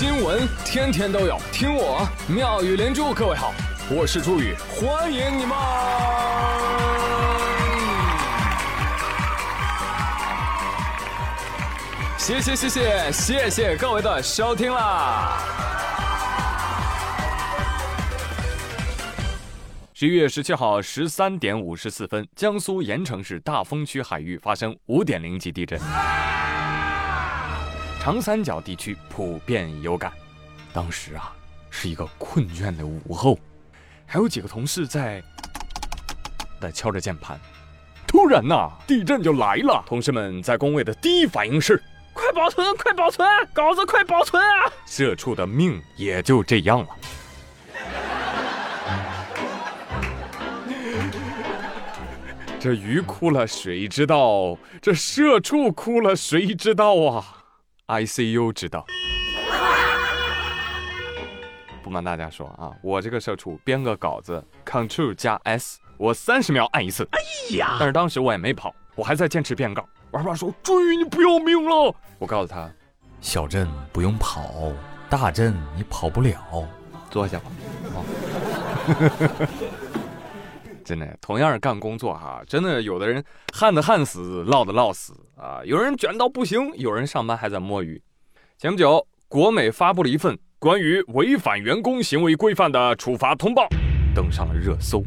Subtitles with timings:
[0.00, 3.12] 新闻天天都有，听我妙语连珠。
[3.12, 3.52] 各位好，
[3.90, 5.54] 我是朱宇，欢迎你们！
[12.16, 15.38] 谢谢谢谢谢谢各位的收听啦！
[19.92, 25.78] 十一月十七号十三点五十四分，江苏盐城市大丰区海域发生五点零级地震。
[28.00, 30.10] 长三角地区普遍有感。
[30.72, 31.34] 当时啊，
[31.68, 33.38] 是一个困倦的午后，
[34.06, 35.22] 还有几个同事在
[36.58, 37.38] 在敲着键盘。
[38.06, 39.84] 突然呐，地震就来了。
[39.86, 41.82] 同事们在工位的第一反应是：
[42.14, 44.72] 快保存，快保存，稿子快保存啊！
[44.86, 46.88] 社畜的命也就这样了。
[52.58, 54.56] 这鱼哭了，谁知道？
[54.80, 57.39] 这社畜哭了，谁知道啊
[57.90, 58.86] ？ICU 知道，
[61.82, 67.08] 不瞒大家说啊，我这个社畜编个稿子，Ctrl 加 S，我三十秒按一次。
[67.10, 67.20] 哎
[67.56, 67.76] 呀！
[67.80, 69.84] 但是当时我也没跑，我还在坚持编稿。
[70.12, 72.70] 玩爸说：“终于你不要命了！”我告诉他
[73.20, 74.72] ：“小镇不用跑，
[75.08, 76.68] 大镇你跑不了。”
[77.10, 77.46] 坐下吧。
[80.84, 88.00] 真的，同样是干工作哈，真的有的人旱的旱死，涝的涝死啊，有人卷到不行，有人上班还在摸鱼。
[88.58, 93.66] 前不久，国美发布了一份关于违反员工行为规范的处罚通报，
[94.14, 95.02] 登上了热搜。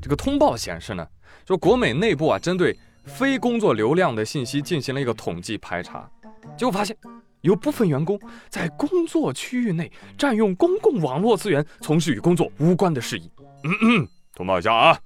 [0.00, 1.04] 这个通报显示呢，
[1.44, 6.08] 说国美内部啊，针对非工作流量的信息进行了一个统计排查，
[6.56, 6.96] 结果发现
[7.40, 8.16] 有部分员工
[8.48, 13.28] 在工作区域内占用公共网络资源，从事与工作无关的事宜。
[13.64, 14.96] 嗯嗯，通报一下啊。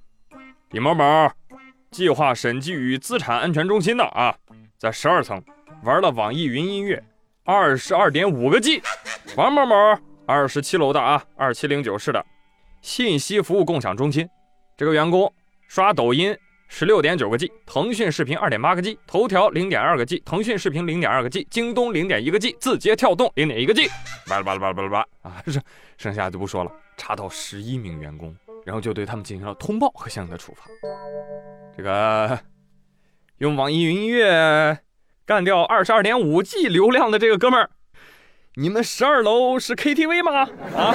[0.71, 1.03] 李某某，
[1.91, 4.35] 计划审计与资产安全中心的啊，
[4.77, 5.41] 在十二层
[5.83, 7.03] 玩了网易云音乐
[7.43, 8.81] 二十二点五个 G。
[9.35, 9.75] 王某某，
[10.25, 12.25] 二十七楼的啊，二七零九室的
[12.81, 14.27] 信息服务共享中心，
[14.75, 15.31] 这个员工
[15.67, 16.35] 刷抖音
[16.67, 23.87] 十六点九个 G，腾讯视频二点八个 G，头条零点二个 G，腾讯视频零点二个 G，京东零点一个 G，字节跳动零点一个 G。
[24.27, 25.61] 巴拉巴拉巴拉巴拉巴拉啊， 剩
[25.97, 26.71] 剩下就不说了。
[26.97, 28.35] 查到十一名员工。
[28.67, 30.65] 然后就对他们进行了通报和相应的处罚。
[31.77, 32.37] 这个
[33.37, 34.79] 用网易云音乐
[35.25, 37.69] 干掉二十二点五 G 流量的这个哥们儿，
[38.55, 40.49] 你们十二楼是 KTV 吗？
[40.75, 40.93] 啊！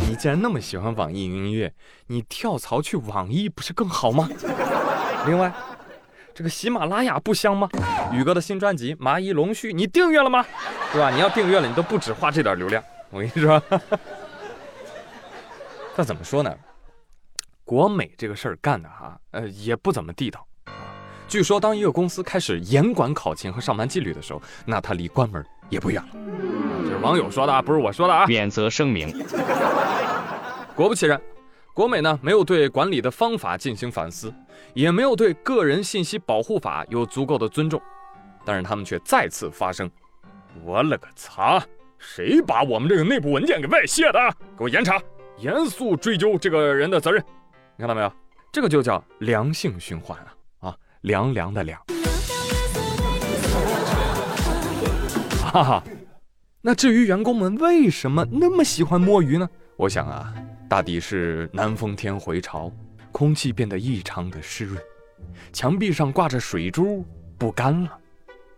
[0.06, 1.72] 你既然那么喜欢网易云音乐，
[2.08, 4.28] 你跳槽去网易不是更好吗？
[5.26, 5.50] 另外，
[6.34, 7.66] 这个喜马拉雅不香吗？
[8.12, 10.44] 宇哥的新专辑《麻衣龙须》，你订阅了吗？
[10.92, 11.08] 对吧？
[11.08, 12.84] 你要订阅了，你都不止花这点流量。
[13.10, 13.62] 我跟你说，
[15.96, 16.54] 那怎么说呢？
[17.64, 20.72] 国美这个事儿干的哈，呃，也不怎么地道啊。
[21.26, 26.08] 据说，当一个公司开始严管考勤和上班纪律的时候，那它离关门也不远了。
[26.82, 28.26] 这是网友说的啊，不是我说的啊。
[28.26, 29.08] 免责声明。
[30.74, 31.20] 果不其然，
[31.74, 34.32] 国美呢没有对管理的方法进行反思，
[34.74, 37.80] 也没有对个人信息保护法有足够的尊重，
[38.44, 39.90] 但是他们却再次发声。
[40.62, 41.62] 我勒个擦！
[41.98, 44.18] 谁把我们这个内部文件给外泄的？
[44.56, 45.00] 给我严查，
[45.38, 47.22] 严肃追究这个人的责任。
[47.76, 48.12] 你看到没有？
[48.50, 50.68] 这个就叫良性循环啊！
[50.68, 51.78] 啊，凉凉的凉。
[55.42, 55.84] 哈哈。
[56.60, 59.48] 那至于员工们为什么那么喜欢摸鱼呢？
[59.76, 60.34] 我想啊，
[60.68, 62.72] 大抵是南风天回潮，
[63.12, 64.82] 空气变得异常的湿润，
[65.52, 67.04] 墙壁上挂着水珠
[67.36, 67.98] 不干了。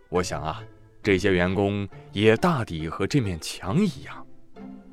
[0.09, 0.63] 我想啊。
[1.03, 4.23] 这些员工也大抵和这面墙一样，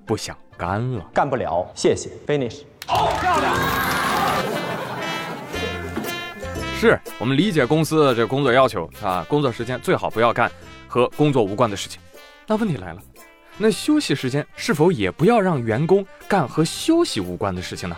[0.07, 2.63] 不想干了，干不了，谢谢，finish。
[2.87, 3.55] 好，漂亮。
[6.81, 10.51] 是我们理解公司的这工作要求啊，工作时间最好不要干
[10.87, 12.01] 和工作无关的事情。
[12.47, 13.03] 那问题来了，
[13.59, 17.97] 那休息时间是否也不要让员工干和休息无关的事情呢？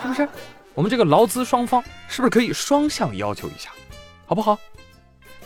[0.00, 0.28] 是不是？
[0.74, 3.70] 我们这个劳资双方是不是可以双向要求一下，
[4.26, 4.56] 好不好？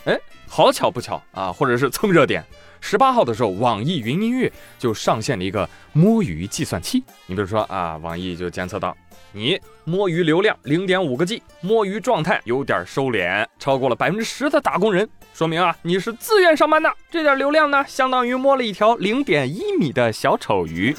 [0.04, 0.18] 哎。
[0.50, 2.42] 好巧不巧啊，或者是蹭热点。
[2.80, 7.04] 十八号的时候，网易云音乐就上线了一个摸鱼计算器。
[7.26, 8.96] 你比如说啊，网易就监测到
[9.32, 16.90] 你摸鱼流量零点五个 G，摸鱼状态有点收敛，超过了百分之十的打工人，说明啊你是自愿上班的。
[17.10, 20.96] 这点流量呢，相当于摸了一条零点一米的小丑鱼。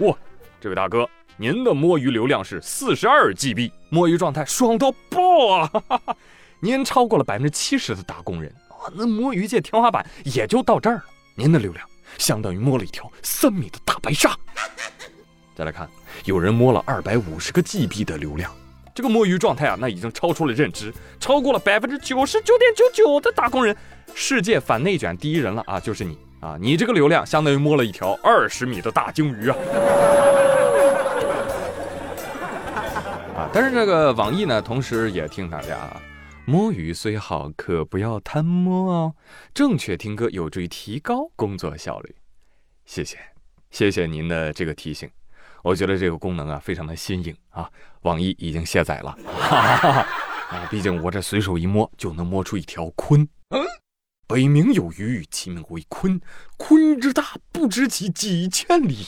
[0.00, 0.14] 哇，
[0.60, 1.08] 这位大哥，
[1.38, 5.70] 您的摸鱼流量是四十二 GB，摸鱼状态爽到爆啊！
[5.72, 6.16] 哈 哈
[6.64, 8.50] 您超过了百分之七十的打工人，
[8.94, 11.04] 那摸鱼界天花板也就到这儿了。
[11.34, 14.34] 您的流量相当于摸了一条三米的大白鲨。
[15.54, 15.86] 再来看，
[16.24, 18.50] 有人摸了二百五十个 GB 的流量，
[18.94, 20.90] 这个摸鱼状态啊，那已经超出了认知，
[21.20, 23.76] 超过了百分之九十九点九九的打工人。
[24.14, 26.56] 世界反内卷第一人了啊，就是你啊！
[26.58, 29.56] 你这个流量相当于摸了一条二十米的大鲸鱼啊！
[33.36, 36.00] 啊，但是这个网易呢，同时也听大家啊，
[36.46, 39.14] 摸鱼虽好，可不要贪摸哦。
[39.54, 42.16] 正确听歌有助于提高工作效率。
[42.84, 43.18] 谢谢，
[43.70, 45.10] 谢谢您的这个提醒。
[45.62, 47.70] 我觉得这个功能啊，非常的新颖啊！
[48.02, 49.88] 网易已经卸载了，哈 哈
[50.50, 53.26] 啊，毕竟我这随手一摸就能摸出一条鲲。
[53.48, 53.64] 嗯，
[54.26, 56.20] 北冥有鱼，其名为鲲。
[56.58, 59.06] 鲲之大，不知其几千里。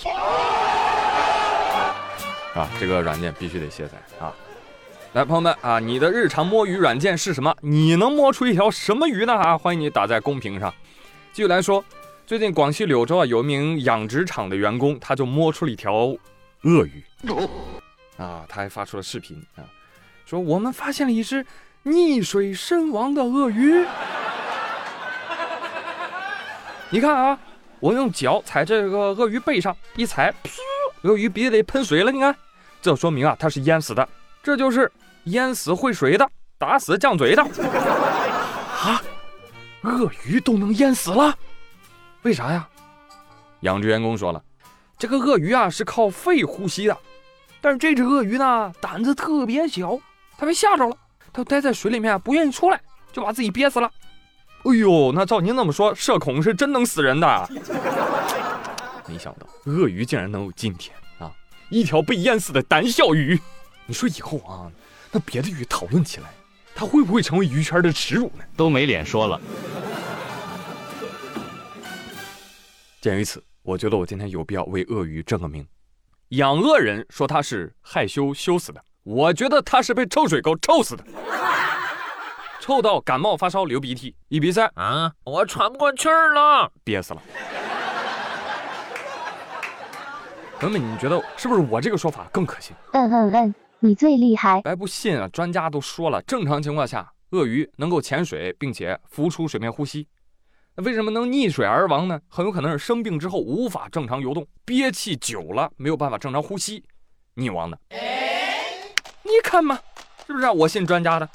[2.54, 4.34] 啊，这个软件必须得卸载啊！
[5.16, 7.56] 来，朋友们啊，你的日常摸鱼软件是什么？
[7.62, 9.32] 你能摸出一条什么鱼呢？
[9.32, 10.70] 啊，欢迎你打在公屏上。
[11.32, 11.82] 继续来说，
[12.26, 16.14] 最近广西柳州啊，有一名养殖场的员工，他就摸出了一条。
[16.64, 17.02] 鳄鱼
[18.18, 19.64] 啊，他还发出了视频啊，
[20.26, 21.42] 说我们发现了一只
[21.86, 23.86] 溺水身亡的鳄鱼。
[26.90, 27.38] 你看啊，
[27.80, 32.12] 我用脚踩这个鳄鱼背上一踩，噗鳄鱼鼻子里喷水了。
[32.12, 32.36] 你看，
[32.82, 34.06] 这说明啊，它是淹死的。
[34.42, 34.92] 这就是
[35.26, 36.28] 淹死会水的，
[36.58, 37.42] 打死犟嘴的。
[38.82, 39.02] 啊，
[39.82, 41.34] 鳄鱼都能淹死了？
[42.22, 42.68] 为啥呀？
[43.60, 44.42] 养殖员工说了。
[44.98, 46.96] 这个鳄鱼啊是靠肺呼吸的，
[47.60, 49.98] 但是这只鳄鱼呢胆子特别小，
[50.38, 50.96] 它被吓着了，
[51.32, 52.80] 它待在水里面不愿意出来，
[53.12, 53.90] 就把自己憋死了。
[54.64, 57.48] 哎呦，那照您这么说，社恐是真能死人的。
[59.06, 61.30] 没想到鳄鱼竟然能有今天啊！
[61.70, 63.38] 一条被淹死的胆小鱼。
[63.86, 64.66] 你说以后啊，
[65.12, 66.30] 那别的鱼讨论起来，
[66.74, 68.44] 它会不会成为鱼圈的耻辱呢？
[68.56, 69.40] 都没脸说了。
[73.00, 73.42] 鉴于此。
[73.62, 75.66] 我觉得我今天有必要为鳄鱼正个名。
[76.28, 81.04] 养鳄人说他是害羞羞死的，我觉得他是被臭水沟臭死的，
[82.60, 87.20] 臭到感冒发烧流鼻涕，一比赛啊，我喘不过气儿了，憋死了。
[90.60, 92.72] 朋友们，你觉得是不是我这个说法更可信？
[92.92, 94.62] 嗯嗯嗯，你最厉害。
[94.64, 95.28] 还不信啊？
[95.28, 100.06] 专家都说了，正常情况下，鳄鱼能够潜水并且浮出水面呼吸。
[100.74, 102.20] 那为什么能溺水而亡呢？
[102.28, 106.84] 很有可能是生病之后无法正常游动，憋气久了没有办法正常呼吸，
[107.34, 107.78] 溺亡的。
[109.22, 109.78] 你看嘛，
[110.26, 110.44] 是不是？
[110.44, 111.28] 啊我信专家的。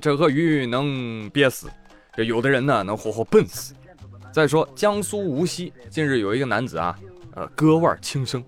[0.00, 1.68] 这鳄鱼能憋死，
[2.14, 3.74] 这有的人呢能活活笨死。
[4.32, 6.96] 再说江苏无锡近日有一个男子啊，
[7.34, 8.42] 呃，割腕轻生，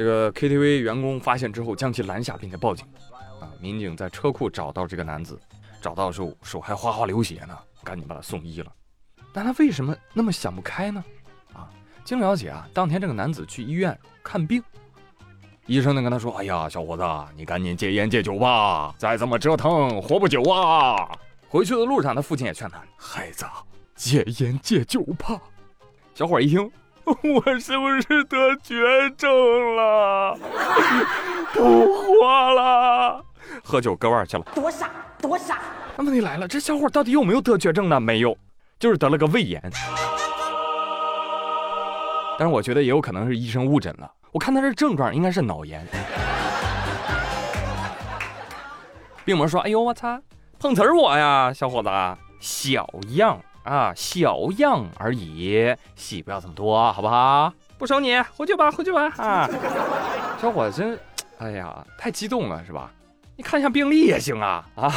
[0.00, 2.86] 这个 KTV 员工发现之后将其拦下，并且报警。
[3.38, 5.38] 啊，民警在车库找到这个男子，
[5.78, 7.54] 找到的时候手还哗哗流血呢，
[7.84, 8.72] 赶紧把他送医了。
[9.30, 11.04] 但他为什么那么想不开呢？
[11.52, 11.68] 啊，
[12.02, 14.64] 经了解啊，当天这个男子去医院看病，
[15.66, 17.04] 医生呢跟他说：“哎呀，小伙子，
[17.36, 21.14] 你赶紧戒烟戒酒吧，再这么折腾活不久啊！”
[21.46, 23.44] 回去的路上，他父亲也劝他：“孩子，
[23.96, 25.38] 戒烟戒酒吧。”
[26.16, 26.72] 小伙一听，
[27.34, 29.30] 我是不是得绝症
[29.76, 30.38] 了？
[31.52, 33.24] 不活了，
[33.64, 34.44] 喝酒割腕去了。
[34.54, 34.90] 多傻，
[35.20, 35.58] 多傻！
[35.96, 37.98] 那问题来了，这小伙到底有没有得绝症呢？
[37.98, 38.36] 没有。
[38.78, 39.60] 就是得了个胃炎，
[42.38, 44.10] 但是我觉得也有可能是医生误诊了。
[44.32, 45.86] 我看他这症状应该是脑炎。
[49.22, 50.18] 病魔说：“哎呦我操，
[50.58, 51.90] 碰瓷儿我呀，小伙子，
[52.40, 53.38] 小样
[53.70, 57.52] 啊，小样而已，戏不要这么多，好不好？
[57.78, 59.48] 不收你，回去吧，回去吧。”啊，
[60.42, 60.98] 小伙子真，
[61.38, 62.90] 哎呀，太激动了是吧？
[63.36, 64.92] 你看一下病历也行啊啊！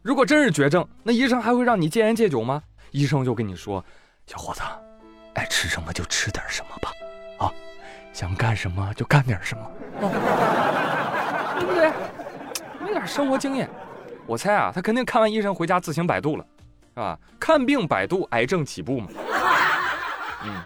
[0.00, 2.62] 如果真是绝症，那医生还会让你戒烟戒酒吗？
[2.92, 3.84] 医生就跟你说
[4.26, 4.62] ：“小伙子，
[5.34, 6.92] 爱吃什么就吃点什么吧，
[7.44, 7.52] 啊，
[8.12, 11.90] 想干什么就干点什么，对不对？
[12.78, 13.68] 没点生活经验，
[14.24, 16.46] 我猜啊，他肯定看完医生回家自行百度了，
[16.98, 17.16] 是吧？
[17.38, 19.08] 看病百度，癌症起步嘛。
[20.42, 20.60] 嗯，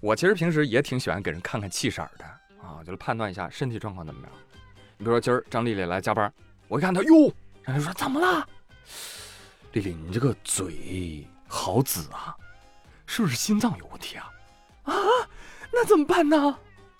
[0.00, 2.24] 我其实平时也挺喜欢给人看看气色的
[2.60, 4.30] 啊，就是判断一下身体状况怎么样。
[4.98, 6.32] 你比如说今儿张丽丽来加班，
[6.66, 8.44] 我一看她，哟，然后说怎么了？
[9.72, 12.34] 丽丽，你这个嘴。”好紫啊，
[13.06, 14.28] 是不是心脏有问题啊？
[14.84, 14.94] 啊，
[15.72, 16.36] 那怎么办呢？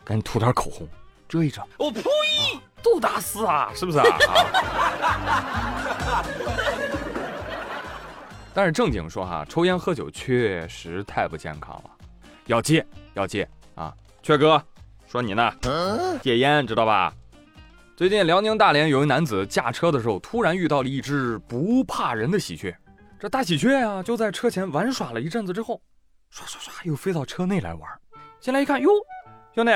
[0.04, 0.88] 赶紧涂点口红
[1.28, 1.60] 遮一遮。
[1.76, 2.02] 我呸！
[2.82, 4.06] 杜大师啊，是不是啊？
[8.52, 11.90] 但是正经说哈，抽烟喝酒确实太不健康了，
[12.46, 13.94] 要戒要戒啊！
[14.22, 14.62] 雀哥，
[15.06, 15.52] 说你呢，
[16.22, 17.12] 戒烟知道吧？
[17.96, 22.74] 最近辽宁大连有一男子驾车的时候，突然遇到了一只不怕人的喜鹊。
[23.18, 25.80] 这大喜鹊呀，就在车前玩耍了一阵子之后，
[26.32, 27.88] 唰唰唰又飞到车内来玩。
[28.40, 28.88] 进来一看，哟，
[29.54, 29.72] 兄弟，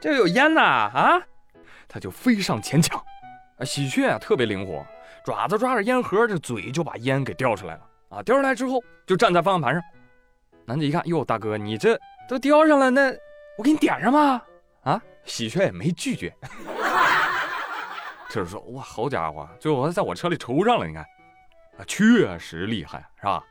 [0.00, 1.22] 这有烟呐啊！
[1.88, 3.02] 他就飞上前抢，
[3.56, 4.86] 啊，喜鹊啊特别灵活，
[5.28, 8.22] 爪子抓着烟盒，这嘴就把烟给叼出来了啊！
[8.22, 9.82] 叼出来之后就站在方向盘上。
[10.64, 13.14] 男子一看，哟，大哥，你这都叼上了，那
[13.58, 14.42] 我给你点上吧。
[14.84, 16.34] 啊，喜鹊也没拒绝，
[18.30, 21.02] 就是说，哇，好家伙，最后还在我车里抽上了，你看，
[21.76, 23.44] 啊，确实厉害，是吧？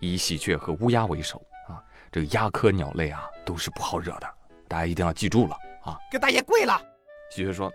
[0.00, 1.78] 以喜鹊和乌鸦为首啊，
[2.10, 4.28] 这个鸦科鸟类啊都是不好惹的，
[4.66, 5.96] 大家一定要记住了啊！
[6.10, 6.76] 给大爷跪了。
[7.30, 7.72] 喜鹊说：“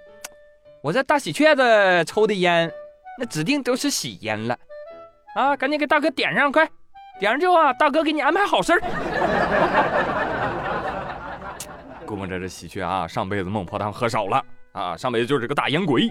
[0.83, 2.69] 我这大喜鹊子抽的烟，
[3.17, 4.57] 那指定都是喜烟了，
[5.36, 6.69] 啊，赶紧给大哥点上，快
[7.19, 8.81] 点上之后啊，大哥给你安排好事儿。
[12.05, 14.43] ”估摸着这喜鹊啊，上辈子孟婆汤喝少了
[14.74, 16.07] 啊，上辈子就是个大烟鬼。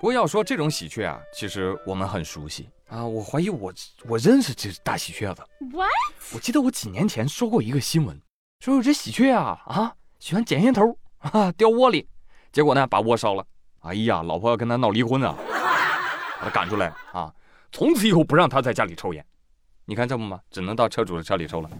[0.00, 3.72] 不过要说这种喜鹊啊，其实我们很熟悉啊，我怀疑我
[4.08, 5.42] 我认识这大喜鹊子。
[5.72, 5.90] What？
[6.34, 8.20] 我记得我几年前说过一个新闻，
[8.60, 12.08] 说有这喜鹊啊啊喜欢捡烟头啊掉窝里，
[12.52, 13.44] 结果呢把窝烧了。
[13.80, 15.34] 哎呀，老婆要跟他闹离婚啊，
[16.44, 17.32] 他赶出来啊，
[17.72, 19.24] 从此以后不让他在家里抽烟。
[19.86, 21.70] 你看这不嘛，只能到车主的车里抽了。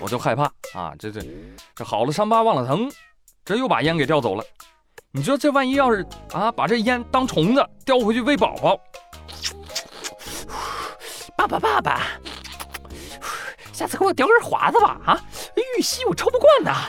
[0.00, 1.20] 我就害怕啊，这这
[1.74, 2.90] 这好了伤疤忘了疼，
[3.44, 4.44] 这又把烟给叼走了。
[5.12, 8.80] 你说这万一要是啊把这烟当虫子叼回去喂宝宝，
[11.36, 12.02] 爸爸爸爸，
[13.72, 15.20] 下次给我叼根华子吧啊！
[15.78, 16.88] 玉溪我抽不惯呐。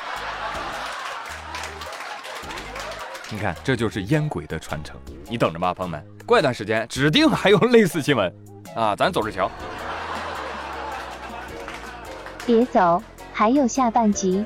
[3.30, 4.96] 你看，这就是烟鬼的传承。
[5.28, 8.32] 你等着吧，朋友们，过一段时间指定还有类似新闻
[8.76, 9.50] 啊，咱走着瞧。
[12.46, 13.02] 别走，
[13.32, 14.46] 还有下半集。